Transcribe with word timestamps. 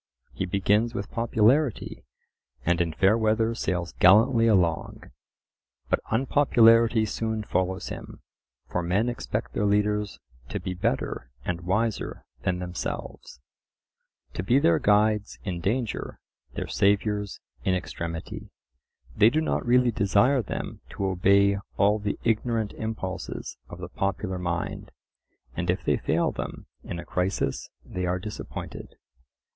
He 0.33 0.47
begins 0.47 0.95
with 0.95 1.11
popularity, 1.11 2.03
and 2.65 2.81
in 2.81 2.91
fair 2.91 3.15
weather 3.15 3.53
sails 3.53 3.93
gallantly 3.99 4.47
along. 4.47 5.11
But 5.91 5.99
unpopularity 6.09 7.05
soon 7.05 7.43
follows 7.43 7.89
him. 7.89 8.23
For 8.67 8.81
men 8.81 9.09
expect 9.09 9.53
their 9.53 9.67
leaders 9.67 10.17
to 10.49 10.59
be 10.59 10.73
better 10.73 11.29
and 11.45 11.61
wiser 11.61 12.25
than 12.41 12.57
themselves: 12.57 13.39
to 14.33 14.41
be 14.41 14.57
their 14.57 14.79
guides 14.79 15.37
in 15.43 15.59
danger, 15.61 16.19
their 16.55 16.67
saviours 16.67 17.39
in 17.63 17.75
extremity; 17.75 18.49
they 19.15 19.29
do 19.29 19.39
not 19.39 19.63
really 19.63 19.91
desire 19.91 20.41
them 20.41 20.81
to 20.93 21.05
obey 21.05 21.59
all 21.77 21.99
the 21.99 22.17
ignorant 22.23 22.73
impulses 22.73 23.55
of 23.69 23.77
the 23.77 23.87
popular 23.89 24.39
mind; 24.39 24.89
and 25.55 25.69
if 25.69 25.83
they 25.83 25.97
fail 25.97 26.31
them 26.31 26.65
in 26.83 26.97
a 26.97 27.05
crisis 27.05 27.69
they 27.85 28.07
are 28.07 28.17
disappointed. 28.17 28.95